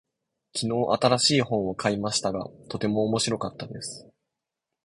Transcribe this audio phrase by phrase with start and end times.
[0.55, 4.09] 昨日、新しい本を買いましたが、とても面白かったです。